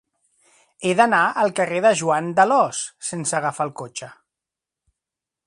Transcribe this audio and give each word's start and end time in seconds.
He 0.87 0.93
d'anar 0.99 1.19
al 1.43 1.53
carrer 1.59 1.81
de 1.87 1.91
Joan 1.99 2.31
d'Alòs 2.39 2.81
sense 3.11 3.39
agafar 3.41 3.69
el 3.71 3.75
cotxe. 3.83 4.11